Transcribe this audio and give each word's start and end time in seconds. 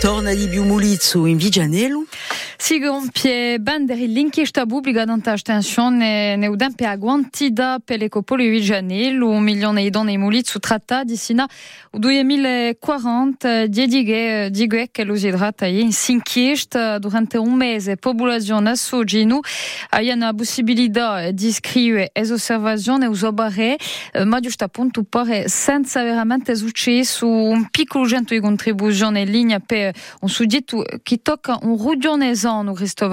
Tornali 0.00 0.46
biu 0.46 0.62
mulitzu 0.64 1.26
in 1.26 1.34
Vigianello. 1.38 2.04
Sigompie 2.58 3.58
banderi 3.58 4.06
linkista 4.06 4.66
pubblica 4.66 5.04
danta 5.06 5.32
astensione 5.32 6.36
neudempia 6.36 6.94
guantida 6.96 7.78
pelecopoli 7.84 8.46
e 8.46 8.50
vigianelu, 8.50 9.28
un 9.28 9.42
milione 9.42 9.82
di 9.82 9.90
donne 9.90 10.16
mulitzu 10.18 10.58
trattati 10.58 11.16
sino 11.16 11.46
u 11.92 11.98
2040, 11.98 13.62
eh, 13.62 13.68
diedighe 13.68 14.44
eh, 14.44 14.50
digue 14.50 14.88
che 14.92 15.04
lo 15.04 15.16
si 15.16 15.30
tratta 15.30 15.64
in 15.66 15.90
sinchiest 15.90 16.74
eh, 16.76 16.98
durante 17.00 17.38
un 17.38 17.54
mese 17.54 17.96
popolazione 17.96 18.70
assoginu 18.70 19.40
aiana 19.88 20.32
possibilità 20.34 21.30
di 21.30 21.50
scrivere 21.50 22.10
es 22.14 22.30
osservazione 22.30 23.06
e 23.06 23.08
usobare, 23.08 23.76
ma 24.26 24.38
giusto 24.38 24.64
appunto 24.64 25.02
pare 25.02 25.48
senza 25.48 26.02
veramente 26.02 26.54
successo 26.54 27.26
un 27.26 27.66
piccolo 27.70 28.06
gento 28.06 28.34
di 28.34 28.40
contribuzione 28.40 29.24
lì 29.24 29.38
on 30.22 30.28
sous 30.28 30.46
dit 30.46 30.64
qui 31.04 31.18
toque, 31.18 31.46
on 31.62 31.74
roule 31.74 31.98
les 32.20 32.46
ans, 32.46 32.64
nous, 32.64 32.74
Christophe, 32.74 33.12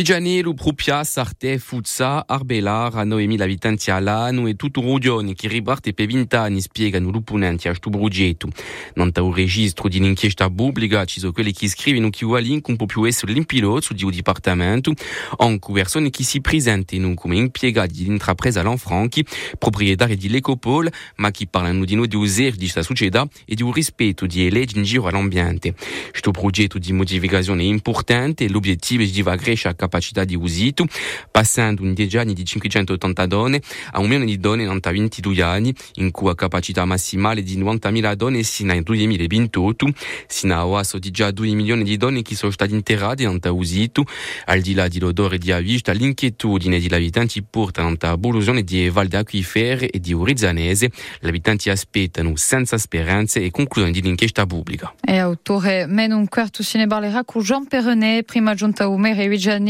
Vigianil, 0.00 0.46
Prupia, 0.56 1.04
Sarte, 1.04 1.58
Futsa, 1.58 2.24
Arbelar, 2.26 2.96
a 2.96 3.04
noemi 3.04 3.36
l'abitanti 3.36 3.90
Alanu 3.90 4.48
e 4.48 4.54
tutto 4.54 4.80
Rudione, 4.80 5.34
che 5.34 5.46
ribarte 5.46 5.92
pe 5.92 6.06
vint'anni 6.06 6.62
spiegano 6.62 7.10
l'opponente 7.10 7.68
a 7.68 7.74
stu 7.74 7.90
progetto. 7.90 8.48
Non 8.96 9.10
un 9.14 9.34
registro 9.34 9.90
di 9.90 9.98
un'inchiesta 9.98 10.48
pubblica, 10.48 11.04
ci 11.04 11.20
sono 11.20 11.32
quelli 11.32 11.52
che 11.52 11.68
scrivono 11.68 12.08
che 12.08 12.24
il 12.24 12.32
link 12.40 12.66
non 12.68 12.78
può 12.78 12.86
più 12.86 13.04
essere 13.04 13.32
l'impiloto 13.34 13.92
di 13.92 14.02
un 14.04 14.10
dipartimento, 14.10 14.90
anche 15.36 15.70
persone 15.70 16.08
che 16.08 16.22
si 16.24 16.40
presentano 16.40 17.12
come 17.14 17.36
impiegati 17.36 17.92
di 17.98 18.06
un'intrapresa 18.06 18.62
Lanfranchi, 18.62 19.22
proprietari 19.58 20.16
di 20.16 20.30
Lecopol, 20.30 20.90
ma 21.16 21.30
che 21.30 21.46
parlano 21.46 21.84
di 21.84 21.94
noi 21.94 22.08
di 22.08 22.16
usare 22.16 22.52
di 22.52 22.58
questa 22.70 22.82
società 22.82 23.28
e 23.46 23.54
di 23.54 23.62
un 23.62 23.70
rispetto 23.70 24.24
di 24.24 24.50
leggi 24.50 24.78
in 24.78 24.84
giro 24.84 25.08
all'ambiente. 25.08 25.74
Questo 26.08 26.30
progetto 26.30 26.78
di 26.78 26.90
modificazione 26.94 27.60
è 27.64 27.66
importante 27.66 28.44
et 28.44 28.50
l'obiettivo 28.50 29.02
è 29.02 29.06
di 29.06 29.12
divagare 29.12 29.54
chaque 29.56 29.88
capacità 29.90 30.24
di 30.24 30.36
usito, 30.36 30.86
passando 31.32 31.82
in 31.82 31.92
10 31.94 32.16
anni 32.18 32.32
di 32.34 32.44
580 32.44 33.26
donne 33.26 33.60
a 33.92 33.98
un 33.98 34.04
milione 34.06 34.24
di 34.26 34.38
donne 34.38 34.62
in 34.62 34.78
22 34.80 35.42
anni, 35.42 35.74
in 35.96 36.10
cui 36.12 36.28
la 36.28 36.34
capacità 36.36 36.84
massimale 36.84 37.42
di 37.42 37.58
90.000 37.58 38.14
donne 38.14 38.42
sino 38.44 38.72
al 38.72 38.82
2028, 38.82 39.86
sino 40.28 40.54
a 40.54 40.64
ora 40.66 40.82
di 40.98 41.10
già 41.10 41.30
2 41.32 41.54
milioni 41.54 41.82
di 41.82 41.96
donne 41.96 42.22
che 42.22 42.36
sono 42.36 42.52
state 42.52 42.72
interrate 42.72 43.24
in 43.24 43.38
usito, 43.50 44.04
al 44.46 44.60
di 44.60 44.74
là 44.74 44.86
di 44.86 45.00
l'odore 45.00 45.38
di 45.38 45.50
avvista, 45.50 45.90
l'inquietudine 45.92 46.78
di 46.78 46.86
abitanti 46.88 47.42
porta 47.42 47.82
a 47.84 48.08
abolizione 48.10 48.62
di 48.62 48.88
Val 48.90 49.08
acquifere 49.10 49.90
e 49.90 49.98
di 49.98 50.12
Urizzanese, 50.12 50.90
gli 51.20 51.26
abitanti 51.28 51.68
aspettano 51.68 52.36
senza 52.36 52.78
speranze 52.78 53.42
e 53.42 53.50
conclusione 53.50 53.90
dell'inchiesta 53.92 54.46
pubblica. 54.46 54.94
E 55.02 55.16
autore, 55.18 55.86
meno 55.86 56.16
un 56.16 56.28
quarto 56.28 56.62
se 56.62 56.78
ne 56.78 56.86
parlerà 56.86 57.24
con 57.24 57.42
Jean 57.42 57.66
Perronet, 57.66 58.24
prima 58.24 58.54
giunta 58.54 58.84
a 58.84 58.88
Umer 58.88 59.18
e 59.18 59.28
Vigiani 59.28 59.69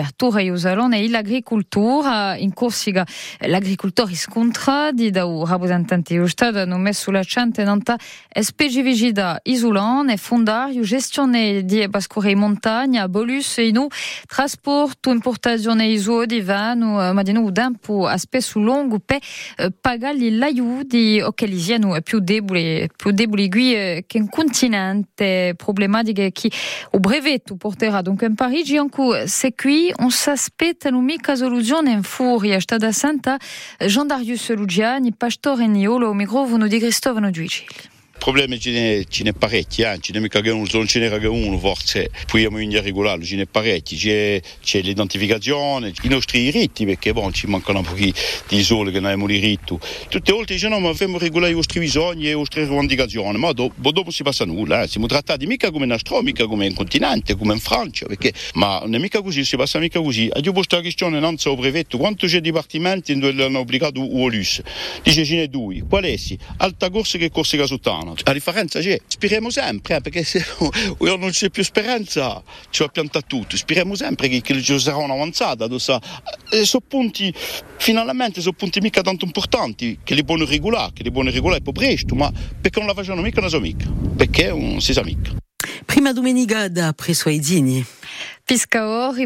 apertura 0.00 0.42
e 0.42 0.46
il 0.46 1.10
l'agricoltura 1.10 2.32
euh, 2.32 2.38
in 2.42 2.52
Corsica 2.54 3.04
l'agricoltori 3.40 4.14
scontrati 4.14 5.10
da 5.10 5.26
un 5.26 5.44
rappresentante 5.44 6.14
dello 6.14 6.26
Stato 6.26 6.58
hanno 6.58 6.76
messo 6.78 7.10
l'accento 7.10 7.60
in 7.60 7.68
una 7.68 7.96
specificità 8.40 9.40
isolante 9.44 10.16
fondare 10.16 10.80
gestione 10.80 11.64
di 11.64 11.86
pascoli 11.90 12.32
in 12.32 12.38
montagna 12.38 13.08
bolus 13.08 13.58
e 13.58 13.68
inu 13.68 13.88
trasporto 14.26 15.10
importazione 15.10 15.86
iso 15.86 16.24
di 16.26 16.40
vano 16.40 17.12
ma 17.12 17.22
di 17.22 17.32
nuovo 17.32 17.52
tempo 17.52 18.06
aspetto 18.06 18.58
lungo 18.58 18.98
per 19.00 19.18
pagare 19.80 20.30
l'aiuto 20.30 20.96
o 21.26 21.32
che 21.32 21.46
li 21.46 21.58
siano 21.58 22.00
più 22.02 22.20
deboli 22.20 22.88
più 22.96 23.10
deboli 23.12 23.48
qui 23.50 23.70
che 24.06 24.18
un 24.18 24.28
continente 24.28 25.52
problematiche 25.56 26.32
che 26.32 26.50
o 26.92 26.98
brevetto 26.98 27.56
portera 27.56 28.00
dunque 28.02 28.26
in 28.26 28.34
Parigi 28.34 28.76
anche 28.76 29.26
se 29.26 29.52
qui 29.54 29.89
à 29.98 30.04
on 30.04 30.10
à 30.10 30.90
mica 31.02 31.36
soluzione 31.36 31.88
in 31.88 32.02
furia. 32.02 32.58
à 32.70 32.78
da 32.78 32.92
santa 32.92 33.38
Jean 33.80 34.04
Darius 34.06 34.50
au 34.50 36.14
micro 36.14 36.44
vous 36.46 36.58
nous 36.58 36.68
di 36.68 36.78
Christophe 36.80 37.20
Duicilli. 37.32 37.90
problemi 38.20 38.60
ce 38.60 38.70
ne, 38.70 39.02
ce 39.08 39.24
ne 39.24 39.32
parecchi, 39.32 39.80
eh? 39.82 39.96
ce 40.00 40.16
mica 40.20 40.40
che 40.42 40.50
uno, 40.50 40.64
non 40.72 40.86
ce 40.86 40.98
n'era 41.00 41.18
che 41.18 41.26
uno 41.26 41.58
forse, 41.58 42.10
poi 42.26 42.44
abbiamo 42.44 42.62
in 42.62 42.80
regolare, 42.82 43.24
ce 43.24 43.34
ne 43.36 43.46
parecchi, 43.46 43.96
c'è, 43.96 44.40
c'è, 44.62 44.80
l'identificazione, 44.82 45.92
i 46.02 46.08
nostri 46.08 46.42
diritti, 46.42 46.84
perché 46.84 47.12
bon, 47.14 47.32
ci 47.32 47.46
mancano 47.48 47.80
pochi 47.80 48.12
di 48.46 48.62
sole 48.62 48.90
che 48.92 49.00
non 49.00 49.06
abbiamo 49.10 49.26
diritto. 49.26 49.80
riti, 49.82 50.08
tutte 50.08 50.30
le 50.32 50.36
volte 50.36 50.52
diciamo 50.52 50.78
ma 50.78 50.90
abbiamo 50.90 51.16
regolare 51.18 51.52
i 51.52 51.54
vostri 51.54 51.80
bisogni 51.80 52.26
e 52.26 52.28
le 52.28 52.34
vostre 52.34 52.64
rivendicazioni, 52.64 53.38
ma 53.38 53.52
do, 53.52 53.72
dopo 53.74 54.10
si 54.10 54.22
passa 54.22 54.44
nulla, 54.44 54.82
eh? 54.82 54.88
siamo 54.88 55.06
trattati 55.06 55.46
mica 55.46 55.70
come 55.70 55.84
un 55.86 55.92
astro, 55.92 56.20
mica 56.22 56.46
come 56.46 56.66
in 56.66 56.74
continente, 56.74 57.34
come 57.36 57.54
in 57.54 57.60
Francia, 57.60 58.04
perché, 58.06 58.32
ma 58.54 58.80
non 58.80 58.94
è 58.94 58.98
mica 58.98 59.22
così, 59.22 59.44
si 59.46 59.56
passa 59.56 59.78
mica 59.78 60.00
così, 60.00 60.28
e 60.28 60.40
io 60.40 60.52
la 60.70 60.80
questione 60.82 61.18
non 61.20 61.38
so 61.38 61.56
brevetto, 61.56 61.96
quanto 61.96 62.26
c'è 62.26 62.40
dipartimenti 62.40 63.12
in 63.12 63.20
cui 63.20 63.42
hanno 63.42 63.60
obbligato 63.60 63.98
Uolus, 64.00 64.60
dice 65.02 65.24
ce 65.24 65.36
ne 65.36 65.48
due, 65.48 65.82
qual 65.88 66.04
è? 66.04 66.08
Alta 66.58 66.90
corsa 66.90 67.16
che 67.16 67.30
corsa 67.30 67.56
casuttana, 67.56 68.09
italiano. 68.10 68.14
La 68.24 68.32
differenza 68.32 68.80
c'è, 68.80 68.98
speriamo 69.06 69.50
sempre, 69.50 69.96
eh, 69.96 70.00
perché 70.00 70.24
se 70.24 70.44
io 71.00 71.16
non 71.16 71.30
c'è 71.30 71.50
più 71.50 71.62
speranza, 71.62 72.42
ci 72.70 72.82
ho 72.82 72.88
piantato 72.88 73.24
tutto, 73.26 73.56
speriamo 73.56 73.94
sempre 73.94 74.28
che, 74.28 74.40
che 74.40 74.60
ci 74.62 74.78
sarà 74.78 74.96
un'avanzata, 74.96 75.66
eh, 75.66 75.76
eh, 76.58 76.64
sono 76.64 76.84
punti, 76.86 77.32
finalmente 77.78 78.40
sono 78.40 78.54
punti 78.54 78.80
mica 78.80 79.02
tanto 79.02 79.24
importanti, 79.24 79.98
che 80.02 80.14
li 80.14 80.24
buoni 80.24 80.46
regolare, 80.46 80.92
che 80.92 81.02
li 81.02 81.10
buoni 81.10 81.30
regolari 81.30 81.62
poi 81.62 81.72
presto, 81.72 82.14
ma 82.14 82.30
perché 82.60 82.78
non 82.78 82.88
la 82.88 82.94
facciano 82.94 83.20
mica, 83.22 83.40
non 83.40 83.50
so 83.50 83.60
mica, 83.60 83.86
perché 84.16 84.48
non 84.48 84.80
si 84.80 84.92
sa 84.92 85.02
mica. 85.02 85.32
Prima 85.84 86.12
domenica 86.12 86.68
da 86.68 86.86
ai 86.88 86.94
Presuaidini. 86.94 87.86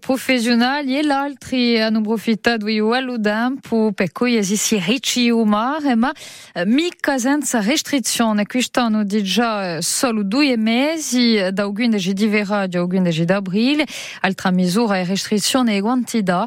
professionnel 0.00 0.88
et 0.88 1.02
l'autre 1.02 1.04
e 1.04 1.06
l'altri 1.06 1.80
hanno 1.80 2.00
profittato 2.00 2.66
io 2.68 2.90
pour 3.62 3.92
y 4.00 4.08
cui 4.12 4.38
ici 4.38 4.78
ricci 4.78 5.30
o 5.30 5.44
mare 5.44 5.94
ma 5.94 6.10
mica 6.64 7.18
senza 7.18 7.60
restrizione 7.60 8.46
quest'anno 8.46 9.04
di 9.04 9.22
già 9.22 9.80
solo 9.82 10.22
due 10.22 10.56
mesi 10.56 11.34
da 11.52 11.68
de 11.70 11.98
jidi 11.98 12.28
vera 12.28 12.66
d'augune 12.66 13.10
de 13.10 13.24
di 13.24 13.32
avril, 13.32 13.82
altra 14.22 14.48
à 14.50 14.96
è 14.96 15.04
restrizione 15.04 15.76
e 15.76 15.80
quantità 15.82 16.46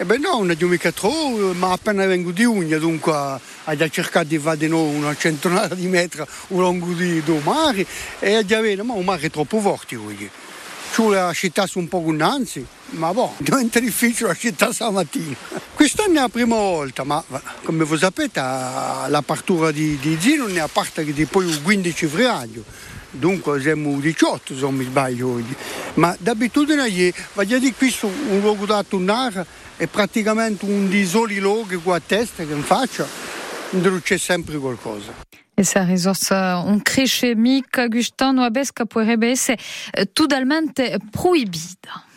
E 0.00 0.04
eh 0.04 0.06
beh 0.06 0.16
no, 0.16 0.38
non 0.38 0.50
è 0.52 0.56
mica 0.64 0.90
troppo, 0.92 1.52
ma 1.52 1.72
appena 1.72 2.06
vengo 2.06 2.30
di 2.30 2.42
Ugna, 2.44 2.78
dunque 2.78 3.12
ha 3.12 3.76
già 3.76 3.86
cercato 3.90 4.28
di 4.28 4.38
fare 4.38 4.56
di 4.56 4.66
noi 4.66 4.94
una 4.94 5.14
centonata 5.14 5.74
di 5.74 5.88
metri 5.88 6.22
lungo 6.46 6.90
di 6.94 7.22
due 7.22 7.38
mari 7.42 7.86
e 8.18 8.34
ha 8.36 8.42
già 8.42 8.62
visto, 8.62 8.82
ma 8.82 8.94
un 8.94 9.04
mare 9.04 9.26
è 9.26 9.30
troppo 9.30 9.60
forte 9.60 9.96
oggi. 9.96 10.30
Sulla 10.92 11.30
città 11.34 11.66
sono 11.66 11.84
un 11.84 11.90
po' 11.90 12.02
innanzi, 12.10 12.64
ma 12.92 13.12
boh, 13.12 13.34
diventa 13.36 13.78
difficile 13.78 14.28
la 14.28 14.34
città 14.34 14.72
stamattina. 14.72 15.36
Quest'anno 15.74 16.16
è 16.16 16.20
la 16.22 16.28
prima 16.30 16.56
volta, 16.56 17.04
ma 17.04 17.22
come 17.62 17.84
voi 17.84 17.98
sapete 17.98 18.40
la 18.40 19.22
partura 19.22 19.70
di, 19.70 19.98
di 19.98 20.16
Zino 20.18 20.46
non 20.46 20.56
è 20.56 20.60
a 20.60 20.68
parte 20.68 21.04
che 21.04 21.12
di 21.12 21.26
poi 21.26 21.46
il 21.46 21.60
15 21.62 22.06
febbraio 22.06 22.64
dunque 23.12 23.60
siamo 23.60 23.98
18 23.98 24.54
se 24.54 24.60
non 24.60 24.74
mi 24.74 24.84
sbaglio 24.84 25.32
oggi, 25.32 25.54
ma 25.94 26.14
d'abitudine 26.18 26.88
io, 26.88 27.12
voglio 27.32 27.58
dire 27.58 27.74
questo 27.74 28.08
su 28.08 28.32
un 28.32 28.40
luogo 28.40 28.66
da 28.66 28.82
tornare 28.86 29.44
è 29.76 29.86
praticamente 29.86 30.64
un 30.66 30.88
di 30.88 31.04
soli 31.06 31.38
luoghi 31.38 31.76
qua 31.76 31.96
a 31.96 32.02
testa 32.04 32.44
che 32.44 32.52
in 32.52 32.62
faccia, 32.62 33.06
dove 33.70 34.02
c'è 34.02 34.18
sempre 34.18 34.58
qualcosa. 34.58 35.12
E 35.54 35.64
sa 35.64 35.84
risorsa 35.84 36.58
un 36.64 36.80
cresce 36.82 37.34
mica 37.34 37.82
Augustin 37.82 38.34
Noabesca 38.34 38.84
può 38.84 39.00
essere 39.02 39.58
eh, 39.92 40.10
totalmente 40.12 40.98
proibita. 41.10 42.08